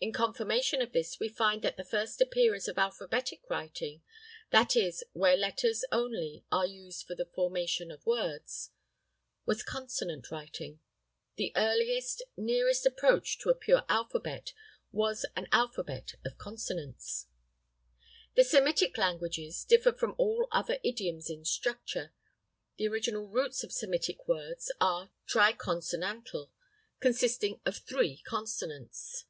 In 0.00 0.12
confirmation 0.12 0.80
of 0.80 0.92
this 0.92 1.18
we 1.18 1.28
find 1.28 1.60
that 1.62 1.76
the 1.76 1.82
first 1.84 2.20
appearance 2.20 2.68
of 2.68 2.78
alphabetic 2.78 3.40
writing—that 3.50 4.76
is 4.76 5.02
where 5.12 5.36
letters 5.36 5.84
only 5.90 6.44
are 6.52 6.64
used 6.68 7.04
for 7.04 7.16
the 7.16 7.26
formation 7.26 7.90
of 7.90 8.06
words—was 8.06 9.64
consonant 9.64 10.30
writing. 10.30 10.78
The 11.34 11.52
earliest, 11.56 12.22
nearest 12.36 12.86
approach 12.86 13.40
to 13.40 13.50
a 13.50 13.56
pure 13.56 13.82
alphabet, 13.88 14.52
was 14.92 15.26
an 15.34 15.48
alphabet 15.50 16.14
of 16.24 16.38
consonants. 16.38 17.26
The 18.36 18.44
Semitic 18.44 18.96
languages 18.96 19.64
differ 19.64 19.92
from 19.92 20.14
all 20.16 20.46
other 20.52 20.78
idioms 20.84 21.28
in 21.28 21.44
structure. 21.44 22.12
The 22.76 22.86
original 22.86 23.26
roots 23.26 23.64
of 23.64 23.72
Semitic 23.72 24.28
words 24.28 24.70
are 24.80 25.10
tri 25.26 25.50
consonantal, 25.52 26.52
consisting 27.00 27.60
of 27.66 27.78
three 27.78 28.18
consonants. 28.18 29.24